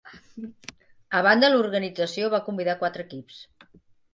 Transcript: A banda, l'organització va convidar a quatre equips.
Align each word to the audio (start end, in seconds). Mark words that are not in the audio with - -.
A 1.19 1.21
banda, 1.27 1.51
l'organització 1.55 2.33
va 2.35 2.43
convidar 2.49 2.77
a 2.77 2.81
quatre 2.83 3.07
equips. 3.11 3.47